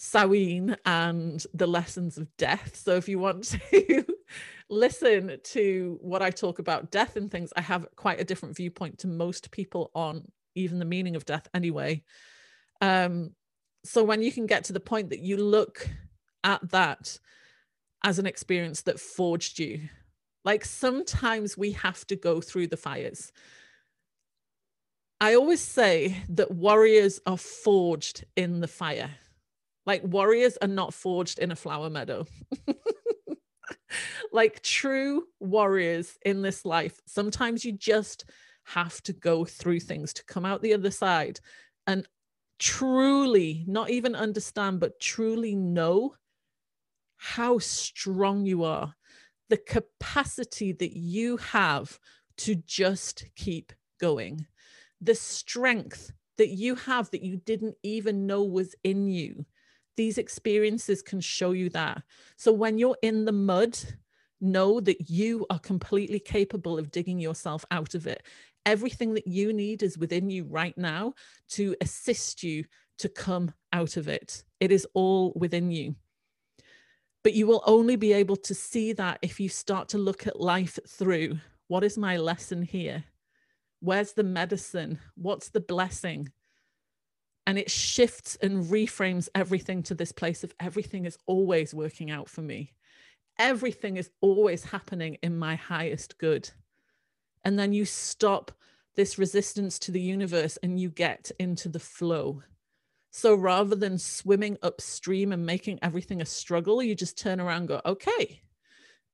Samhain 0.00 0.76
and 0.86 1.44
the 1.52 1.66
lessons 1.66 2.16
of 2.16 2.34
death. 2.38 2.74
So 2.74 2.96
if 2.96 3.06
you 3.06 3.18
want 3.18 3.44
to 3.44 4.06
listen 4.70 5.38
to 5.42 5.98
what 6.00 6.22
I 6.22 6.30
talk 6.30 6.58
about 6.58 6.90
death 6.90 7.16
and 7.16 7.30
things, 7.30 7.52
I 7.54 7.60
have 7.60 7.86
quite 7.96 8.18
a 8.18 8.24
different 8.24 8.56
viewpoint 8.56 9.00
to 9.00 9.08
most 9.08 9.50
people 9.50 9.90
on 9.94 10.24
even 10.54 10.78
the 10.78 10.84
meaning 10.86 11.16
of 11.16 11.26
death 11.26 11.48
anyway. 11.52 12.02
Um, 12.80 13.32
so 13.84 14.02
when 14.02 14.22
you 14.22 14.32
can 14.32 14.46
get 14.46 14.64
to 14.64 14.72
the 14.72 14.80
point 14.80 15.10
that 15.10 15.20
you 15.20 15.36
look 15.36 15.86
at 16.44 16.70
that 16.70 17.18
as 18.02 18.18
an 18.18 18.26
experience 18.26 18.82
that 18.82 18.98
forged 18.98 19.58
you, 19.58 19.88
like 20.44 20.64
sometimes 20.64 21.58
we 21.58 21.72
have 21.72 22.06
to 22.06 22.16
go 22.16 22.40
through 22.40 22.68
the 22.68 22.78
fires 22.78 23.32
I 25.22 25.34
always 25.34 25.60
say 25.60 26.16
that 26.30 26.50
warriors 26.50 27.20
are 27.26 27.36
forged 27.36 28.24
in 28.36 28.60
the 28.60 28.68
fire. 28.68 29.10
Like 29.86 30.02
warriors 30.04 30.58
are 30.60 30.68
not 30.68 30.94
forged 30.94 31.38
in 31.38 31.50
a 31.50 31.56
flower 31.56 31.90
meadow. 31.90 32.26
like 34.32 34.62
true 34.62 35.24
warriors 35.40 36.18
in 36.24 36.42
this 36.42 36.64
life, 36.64 37.00
sometimes 37.06 37.64
you 37.64 37.72
just 37.72 38.24
have 38.64 39.02
to 39.02 39.12
go 39.12 39.44
through 39.44 39.80
things 39.80 40.12
to 40.12 40.24
come 40.24 40.44
out 40.44 40.62
the 40.62 40.74
other 40.74 40.90
side 40.90 41.40
and 41.86 42.06
truly, 42.58 43.64
not 43.66 43.90
even 43.90 44.14
understand, 44.14 44.80
but 44.80 45.00
truly 45.00 45.54
know 45.56 46.14
how 47.16 47.58
strong 47.58 48.44
you 48.46 48.64
are, 48.64 48.94
the 49.48 49.56
capacity 49.56 50.72
that 50.72 50.96
you 50.96 51.36
have 51.38 51.98
to 52.36 52.54
just 52.54 53.24
keep 53.34 53.72
going 53.98 54.46
the 55.00 55.14
strength 55.14 56.12
that 56.36 56.48
you 56.48 56.74
have 56.74 57.10
that 57.10 57.22
you 57.22 57.36
didn't 57.36 57.76
even 57.82 58.26
know 58.26 58.42
was 58.44 58.74
in 58.84 59.08
you. 59.08 59.44
These 60.00 60.16
experiences 60.16 61.02
can 61.02 61.20
show 61.20 61.50
you 61.50 61.68
that. 61.68 62.02
So 62.38 62.54
when 62.54 62.78
you're 62.78 62.96
in 63.02 63.26
the 63.26 63.32
mud, 63.32 63.78
know 64.40 64.80
that 64.80 65.10
you 65.10 65.44
are 65.50 65.58
completely 65.58 66.18
capable 66.18 66.78
of 66.78 66.90
digging 66.90 67.20
yourself 67.20 67.66
out 67.70 67.94
of 67.94 68.06
it. 68.06 68.22
Everything 68.64 69.12
that 69.12 69.26
you 69.26 69.52
need 69.52 69.82
is 69.82 69.98
within 69.98 70.30
you 70.30 70.44
right 70.44 70.72
now 70.78 71.12
to 71.50 71.76
assist 71.82 72.42
you 72.42 72.64
to 72.96 73.10
come 73.10 73.52
out 73.74 73.98
of 73.98 74.08
it. 74.08 74.42
It 74.58 74.72
is 74.72 74.86
all 74.94 75.34
within 75.36 75.70
you. 75.70 75.96
But 77.22 77.34
you 77.34 77.46
will 77.46 77.62
only 77.66 77.96
be 77.96 78.14
able 78.14 78.36
to 78.36 78.54
see 78.54 78.94
that 78.94 79.18
if 79.20 79.38
you 79.38 79.50
start 79.50 79.90
to 79.90 79.98
look 79.98 80.26
at 80.26 80.40
life 80.40 80.78
through 80.88 81.40
what 81.68 81.84
is 81.84 81.98
my 81.98 82.16
lesson 82.16 82.62
here? 82.62 83.04
Where's 83.80 84.14
the 84.14 84.24
medicine? 84.24 84.98
What's 85.14 85.50
the 85.50 85.60
blessing? 85.60 86.30
And 87.46 87.58
it 87.58 87.70
shifts 87.70 88.36
and 88.40 88.64
reframes 88.66 89.28
everything 89.34 89.82
to 89.84 89.94
this 89.94 90.12
place 90.12 90.44
of 90.44 90.54
everything 90.60 91.04
is 91.04 91.18
always 91.26 91.74
working 91.74 92.10
out 92.10 92.28
for 92.28 92.42
me. 92.42 92.74
Everything 93.38 93.96
is 93.96 94.10
always 94.20 94.64
happening 94.64 95.16
in 95.22 95.38
my 95.38 95.54
highest 95.56 96.18
good. 96.18 96.50
And 97.44 97.58
then 97.58 97.72
you 97.72 97.84
stop 97.84 98.52
this 98.96 99.18
resistance 99.18 99.78
to 99.80 99.92
the 99.92 100.00
universe 100.00 100.58
and 100.62 100.78
you 100.78 100.90
get 100.90 101.30
into 101.38 101.68
the 101.68 101.80
flow. 101.80 102.42
So 103.10 103.34
rather 103.34 103.74
than 103.74 103.98
swimming 103.98 104.56
upstream 104.62 105.32
and 105.32 105.44
making 105.44 105.78
everything 105.82 106.20
a 106.20 106.26
struggle, 106.26 106.82
you 106.82 106.94
just 106.94 107.18
turn 107.18 107.40
around 107.40 107.66
go, 107.66 107.80
okay. 107.84 108.42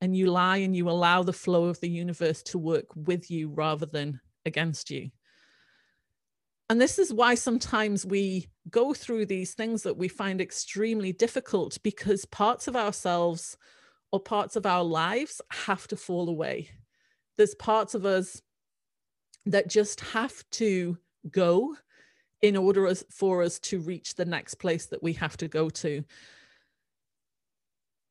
And 0.01 0.15
you 0.15 0.29
lie 0.29 0.57
and 0.57 0.75
you 0.75 0.89
allow 0.89 1.23
the 1.23 1.33
flow 1.33 1.65
of 1.65 1.79
the 1.79 1.89
universe 1.89 2.43
to 2.43 2.59
work 2.59 2.85
with 2.95 3.31
you 3.31 3.49
rather 3.49 3.87
than 3.87 4.19
against 4.45 4.91
you. 4.91 5.09
And 6.69 6.81
this 6.81 6.99
is 6.99 7.13
why 7.13 7.35
sometimes 7.35 8.05
we 8.05 8.47
go 8.69 8.93
through 8.93 9.25
these 9.25 9.53
things 9.53 9.83
that 9.83 9.97
we 9.97 10.07
find 10.09 10.41
extremely 10.41 11.13
difficult 11.13 11.77
because 11.81 12.25
parts 12.25 12.67
of 12.67 12.75
ourselves 12.75 13.57
or 14.11 14.19
parts 14.19 14.55
of 14.55 14.65
our 14.65 14.83
lives 14.83 15.41
have 15.49 15.87
to 15.87 15.95
fall 15.95 16.27
away. 16.27 16.69
There's 17.37 17.55
parts 17.55 17.93
of 17.93 18.05
us 18.05 18.41
that 19.45 19.69
just 19.69 20.01
have 20.01 20.43
to 20.51 20.97
go 21.31 21.75
in 22.41 22.55
order 22.55 22.93
for 23.09 23.41
us 23.41 23.59
to 23.59 23.79
reach 23.79 24.15
the 24.15 24.25
next 24.25 24.55
place 24.55 24.87
that 24.87 25.01
we 25.01 25.13
have 25.13 25.37
to 25.37 25.47
go 25.47 25.69
to. 25.69 26.03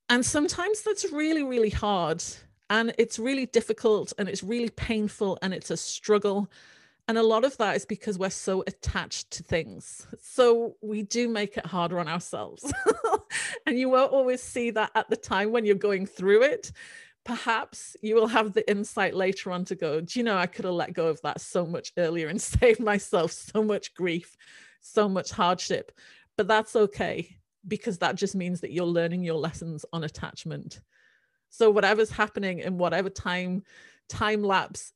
And 0.09 0.25
sometimes 0.25 0.83
that's 0.83 1.13
really, 1.13 1.43
really 1.43 1.71
hard 1.71 2.23
and 2.71 2.95
it's 2.99 3.19
really 3.19 3.47
difficult 3.47 4.13
and 4.19 4.29
it's 4.29 4.43
really 4.43 4.71
painful 4.71 5.39
and 5.43 5.53
it's 5.53 5.71
a 5.71 5.77
struggle. 5.77 6.51
And 7.09 7.19
a 7.19 7.23
lot 7.23 7.45
of 7.45 7.57
that 7.59 7.77
is 7.77 7.87
because 7.87 8.19
we're 8.19 8.31
so 8.31 8.65
attached 8.67 9.31
to 9.33 9.43
things. 9.43 10.07
So 10.21 10.77
we 10.83 11.03
do 11.03 11.29
make 11.29 11.57
it 11.57 11.67
harder 11.67 12.01
on 12.01 12.09
ourselves. 12.09 12.73
and 13.67 13.79
you 13.79 13.89
won't 13.89 14.13
always 14.13 14.43
see 14.43 14.71
that 14.73 14.91
at 14.95 15.09
the 15.09 15.17
time 15.17 15.53
when 15.53 15.65
you're 15.65 15.77
going 15.77 16.07
through 16.07 16.43
it. 16.43 16.73
Perhaps 17.25 17.97
you 18.03 18.17
will 18.17 18.27
have 18.27 18.53
the 18.53 18.69
insight 18.69 19.15
later 19.15 19.53
on 19.53 19.65
to 19.67 19.75
go, 19.77 20.01
do 20.01 20.19
you 20.19 20.25
know, 20.25 20.37
I 20.37 20.47
could 20.47 20.65
have 20.65 20.75
let 20.75 20.93
go 20.93 21.07
of 21.07 21.21
that 21.23 21.41
so 21.41 21.65
much 21.65 21.93
earlier 21.97 22.29
and 22.29 22.41
saved 22.61 22.81
myself 22.81 23.31
so 23.31 23.63
much 23.63 23.95
grief, 23.95 24.37
so 24.81 25.09
much 25.09 25.31
hardship. 25.31 25.93
But 26.37 26.49
that's 26.49 26.75
okay 26.75 27.37
because 27.67 27.99
that 27.99 28.17
just 28.17 28.35
means 28.35 28.61
that 28.61 28.73
you're 28.73 28.85
learning 28.85 29.23
your 29.23 29.35
lessons 29.35 29.85
on 29.93 30.05
attachment 30.05 30.81
so 31.49 31.71
whatever's 31.71 32.11
happening 32.11 32.59
in 32.61 32.79
whatever 32.79 33.09
time 33.09 33.63
time 34.09 34.43
lapse, 34.43 34.93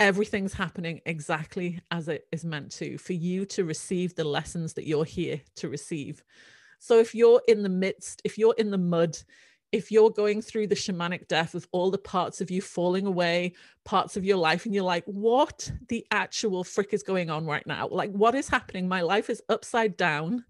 everything's 0.00 0.54
happening 0.54 1.00
exactly 1.06 1.80
as 1.90 2.08
it 2.08 2.26
is 2.32 2.44
meant 2.44 2.70
to 2.70 2.98
for 2.98 3.12
you 3.14 3.44
to 3.44 3.64
receive 3.64 4.14
the 4.14 4.24
lessons 4.24 4.74
that 4.74 4.86
you're 4.86 5.04
here 5.04 5.40
to 5.56 5.68
receive. 5.68 6.22
So 6.78 6.98
if 6.98 7.14
you're 7.14 7.42
in 7.48 7.62
the 7.62 7.68
midst, 7.68 8.22
if 8.24 8.38
you're 8.38 8.54
in 8.56 8.70
the 8.70 8.78
mud, 8.78 9.18
if 9.72 9.90
you're 9.90 10.10
going 10.10 10.40
through 10.40 10.68
the 10.68 10.74
shamanic 10.74 11.28
death 11.28 11.54
of 11.54 11.68
all 11.72 11.90
the 11.90 11.98
parts 11.98 12.40
of 12.40 12.50
you 12.50 12.62
falling 12.62 13.06
away, 13.06 13.54
parts 13.84 14.16
of 14.16 14.24
your 14.24 14.38
life, 14.38 14.64
and 14.64 14.74
you're 14.74 14.84
like, 14.84 15.04
what 15.04 15.70
the 15.88 16.06
actual 16.10 16.64
frick 16.64 16.94
is 16.94 17.02
going 17.02 17.28
on 17.28 17.44
right 17.44 17.66
now? 17.66 17.88
Like, 17.88 18.10
what 18.12 18.34
is 18.34 18.48
happening? 18.48 18.88
My 18.88 19.02
life 19.02 19.28
is 19.28 19.42
upside 19.48 19.96
down. 19.96 20.44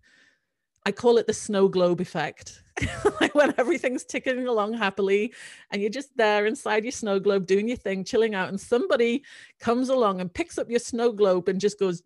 I 0.88 0.90
call 0.90 1.18
it 1.18 1.26
the 1.26 1.34
snow 1.34 1.68
globe 1.68 2.00
effect. 2.00 2.62
like 3.20 3.34
when 3.34 3.52
everything's 3.58 4.04
ticking 4.04 4.46
along 4.46 4.72
happily 4.72 5.34
and 5.70 5.82
you're 5.82 5.90
just 5.90 6.16
there 6.16 6.46
inside 6.46 6.82
your 6.82 6.92
snow 6.92 7.20
globe 7.20 7.46
doing 7.46 7.68
your 7.68 7.76
thing, 7.76 8.04
chilling 8.04 8.34
out, 8.34 8.48
and 8.48 8.58
somebody 8.58 9.22
comes 9.60 9.90
along 9.90 10.22
and 10.22 10.32
picks 10.32 10.56
up 10.56 10.70
your 10.70 10.78
snow 10.78 11.12
globe 11.12 11.46
and 11.50 11.60
just 11.60 11.78
goes 11.78 12.00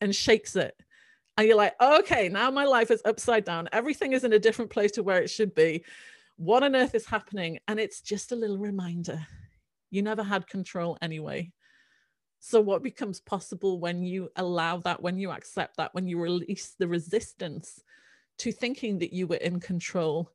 and 0.00 0.12
shakes 0.12 0.56
it. 0.56 0.74
And 1.36 1.46
you're 1.46 1.56
like, 1.56 1.80
okay, 1.80 2.28
now 2.28 2.50
my 2.50 2.64
life 2.64 2.90
is 2.90 3.00
upside 3.04 3.44
down. 3.44 3.68
Everything 3.70 4.12
is 4.12 4.24
in 4.24 4.32
a 4.32 4.40
different 4.40 4.72
place 4.72 4.90
to 4.92 5.04
where 5.04 5.22
it 5.22 5.30
should 5.30 5.54
be. 5.54 5.84
What 6.34 6.64
on 6.64 6.74
earth 6.74 6.96
is 6.96 7.06
happening? 7.06 7.60
And 7.68 7.78
it's 7.78 8.00
just 8.00 8.32
a 8.32 8.36
little 8.36 8.58
reminder. 8.58 9.24
You 9.92 10.02
never 10.02 10.24
had 10.24 10.48
control 10.48 10.98
anyway. 11.00 11.52
So, 12.40 12.60
what 12.60 12.82
becomes 12.82 13.20
possible 13.20 13.80
when 13.80 14.02
you 14.02 14.30
allow 14.36 14.78
that, 14.78 15.02
when 15.02 15.18
you 15.18 15.30
accept 15.30 15.76
that, 15.76 15.94
when 15.94 16.06
you 16.06 16.20
release 16.20 16.74
the 16.78 16.88
resistance 16.88 17.82
to 18.38 18.52
thinking 18.52 18.98
that 18.98 19.12
you 19.12 19.26
were 19.26 19.36
in 19.36 19.58
control, 19.60 20.30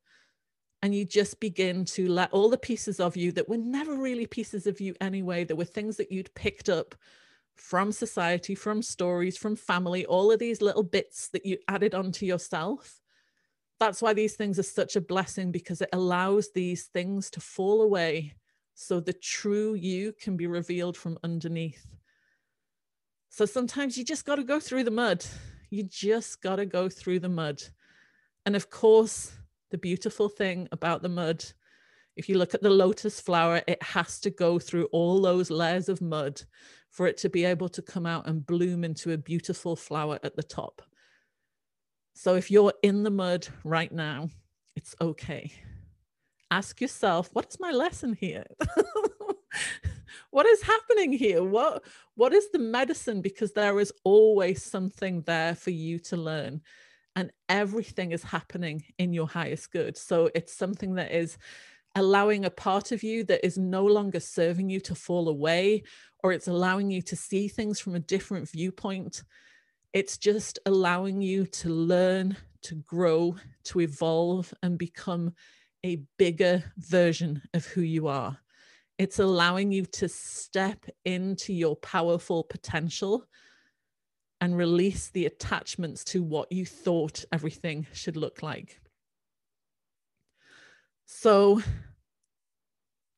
and 0.81 0.93
you 0.93 1.05
just 1.05 1.39
begin 1.39 1.85
to 1.85 2.09
let 2.09 2.31
all 2.33 2.49
the 2.49 2.57
pieces 2.57 2.99
of 2.99 3.15
you 3.15 3.31
that 3.31 3.47
were 3.47 3.57
never 3.57 3.95
really 3.95 4.27
pieces 4.27 4.67
of 4.67 4.81
you 4.81 4.93
anyway, 4.99 5.45
that 5.45 5.55
were 5.55 5.63
things 5.63 5.95
that 5.95 6.11
you'd 6.11 6.33
picked 6.35 6.67
up 6.67 6.93
from 7.55 7.89
society, 7.91 8.53
from 8.53 8.81
stories, 8.81 9.37
from 9.37 9.55
family, 9.55 10.05
all 10.05 10.29
of 10.29 10.39
these 10.39 10.61
little 10.61 10.83
bits 10.83 11.29
that 11.29 11.45
you 11.45 11.57
added 11.69 11.95
onto 11.95 12.25
yourself. 12.25 12.99
That's 13.79 14.01
why 14.01 14.13
these 14.13 14.35
things 14.35 14.59
are 14.59 14.63
such 14.63 14.97
a 14.97 15.01
blessing 15.01 15.51
because 15.51 15.81
it 15.81 15.89
allows 15.93 16.49
these 16.51 16.85
things 16.87 17.29
to 17.31 17.39
fall 17.39 17.81
away 17.81 18.33
so 18.73 18.99
the 18.99 19.13
true 19.13 19.75
you 19.75 20.13
can 20.13 20.35
be 20.35 20.47
revealed 20.47 20.97
from 20.97 21.17
underneath. 21.23 21.85
So 23.29 23.45
sometimes 23.45 23.97
you 23.97 24.03
just 24.03 24.25
got 24.25 24.35
to 24.35 24.43
go 24.43 24.59
through 24.59 24.83
the 24.83 24.91
mud. 24.91 25.25
You 25.69 25.83
just 25.83 26.41
got 26.41 26.57
to 26.57 26.65
go 26.65 26.89
through 26.89 27.19
the 27.19 27.29
mud. 27.29 27.61
And 28.45 28.55
of 28.55 28.69
course, 28.69 29.31
the 29.71 29.77
beautiful 29.77 30.29
thing 30.29 30.67
about 30.71 31.01
the 31.01 31.09
mud, 31.09 31.43
if 32.15 32.29
you 32.29 32.37
look 32.37 32.53
at 32.53 32.61
the 32.61 32.69
lotus 32.69 33.19
flower, 33.19 33.61
it 33.67 33.81
has 33.81 34.19
to 34.19 34.29
go 34.29 34.59
through 34.59 34.85
all 34.91 35.21
those 35.21 35.49
layers 35.49 35.89
of 35.89 36.01
mud 36.01 36.41
for 36.91 37.07
it 37.07 37.17
to 37.17 37.29
be 37.29 37.43
able 37.43 37.69
to 37.69 37.81
come 37.81 38.05
out 38.05 38.27
and 38.27 38.45
bloom 38.45 38.83
into 38.83 39.11
a 39.13 39.17
beautiful 39.17 39.75
flower 39.75 40.19
at 40.23 40.35
the 40.35 40.43
top. 40.43 40.83
So 42.13 42.35
if 42.35 42.51
you're 42.51 42.73
in 42.83 43.01
the 43.01 43.09
mud 43.09 43.47
right 43.63 43.91
now, 43.91 44.29
it's 44.75 44.95
okay. 45.01 45.51
Ask 46.53 46.81
yourself, 46.81 47.31
what 47.33 47.47
is 47.49 47.59
my 47.59 47.71
lesson 47.71 48.13
here? 48.13 48.45
what 50.29 50.45
is 50.45 50.61
happening 50.61 51.11
here? 51.11 51.43
What 51.43 51.83
what 52.13 52.31
is 52.31 52.51
the 52.51 52.59
medicine? 52.59 53.23
Because 53.23 53.53
there 53.53 53.79
is 53.79 53.91
always 54.03 54.61
something 54.61 55.23
there 55.23 55.55
for 55.55 55.71
you 55.71 55.97
to 56.09 56.15
learn. 56.15 56.61
And 57.15 57.31
everything 57.49 58.11
is 58.11 58.21
happening 58.21 58.83
in 58.99 59.13
your 59.13 59.27
highest 59.27 59.71
good. 59.71 59.97
So 59.97 60.29
it's 60.35 60.53
something 60.53 60.93
that 60.93 61.11
is 61.11 61.39
allowing 61.95 62.45
a 62.45 62.51
part 62.51 62.91
of 62.91 63.01
you 63.01 63.23
that 63.23 63.43
is 63.43 63.57
no 63.57 63.83
longer 63.83 64.19
serving 64.19 64.69
you 64.69 64.79
to 64.81 64.93
fall 64.93 65.29
away, 65.29 65.81
or 66.21 66.33
it's 66.33 66.47
allowing 66.47 66.91
you 66.91 67.01
to 67.01 67.15
see 67.15 67.47
things 67.47 67.79
from 67.79 67.95
a 67.95 67.99
different 68.13 68.47
viewpoint. 68.47 69.23
It's 69.91 70.19
just 70.19 70.59
allowing 70.67 71.19
you 71.19 71.47
to 71.47 71.69
learn, 71.69 72.37
to 72.61 72.75
grow, 72.75 73.37
to 73.63 73.81
evolve, 73.81 74.53
and 74.61 74.77
become 74.77 75.33
a 75.85 76.01
bigger 76.17 76.63
version 76.77 77.41
of 77.53 77.65
who 77.65 77.81
you 77.81 78.07
are. 78.07 78.37
It's 78.97 79.19
allowing 79.19 79.71
you 79.71 79.85
to 79.85 80.07
step 80.07 80.85
into 81.03 81.53
your 81.53 81.75
powerful 81.75 82.43
potential 82.43 83.25
and 84.39 84.57
release 84.57 85.09
the 85.09 85.25
attachments 85.25 86.03
to 86.03 86.21
what 86.21 86.51
you 86.51 86.65
thought 86.65 87.25
everything 87.31 87.87
should 87.93 88.17
look 88.17 88.43
like. 88.43 88.79
So, 91.05 91.61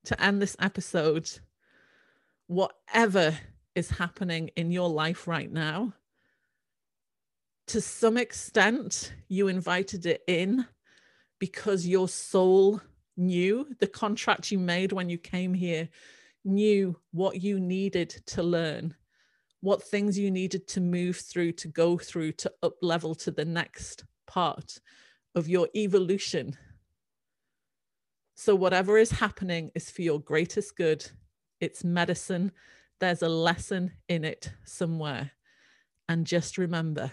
to 0.06 0.22
end 0.22 0.42
this 0.42 0.56
episode, 0.60 1.30
whatever 2.48 3.38
is 3.74 3.90
happening 3.90 4.50
in 4.56 4.72
your 4.72 4.90
life 4.90 5.28
right 5.28 5.52
now, 5.52 5.94
to 7.68 7.82
some 7.82 8.18
extent, 8.18 9.12
you 9.28 9.48
invited 9.48 10.06
it 10.06 10.22
in 10.28 10.68
because 11.46 11.88
your 11.88 12.08
soul 12.08 12.82
knew 13.18 13.68
the 13.80 13.88
contract 13.88 14.52
you 14.52 14.60
made 14.60 14.92
when 14.92 15.10
you 15.10 15.18
came 15.18 15.54
here, 15.54 15.90
knew 16.44 16.96
what 17.12 17.42
you 17.42 17.60
needed 17.60 18.10
to 18.10 18.44
learn, 18.44 18.96
what 19.62 19.84
things 19.84 20.18
you 20.18 20.30
needed 20.32 20.68
to 20.68 20.82
move 20.82 21.18
through, 21.18 21.52
to 21.54 21.68
go 21.68 21.98
through, 21.98 22.32
to 22.32 22.52
up 22.64 22.76
level 22.82 23.16
to 23.16 23.32
the 23.32 23.46
next 23.46 24.04
part 24.28 24.80
of 25.36 25.48
your 25.48 25.68
evolution 25.76 26.58
so, 28.38 28.54
whatever 28.54 28.98
is 28.98 29.12
happening 29.12 29.72
is 29.76 29.90
for 29.90 30.02
your 30.02 30.20
greatest 30.20 30.76
good. 30.76 31.10
It's 31.62 31.86
medicine. 31.86 32.52
There's 33.00 33.22
a 33.22 33.30
lesson 33.30 33.94
in 34.10 34.26
it 34.26 34.52
somewhere. 34.66 35.32
And 36.10 36.28
just 36.28 36.58
remember, 36.58 37.12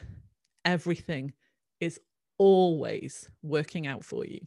everything 0.65 1.33
is 1.79 2.01
always 2.39 3.29
working 3.43 3.87
out 3.87 4.05
for 4.05 4.25
you. 4.27 4.41